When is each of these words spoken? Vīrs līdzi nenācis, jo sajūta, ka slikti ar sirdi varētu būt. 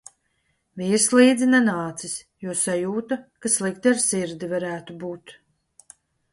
Vīrs 0.81 1.03
līdzi 1.19 1.49
nenācis, 1.49 2.15
jo 2.47 2.57
sajūta, 2.63 3.21
ka 3.45 3.55
slikti 3.59 3.95
ar 3.95 4.03
sirdi 4.09 4.53
varētu 4.57 5.01
būt. 5.07 5.39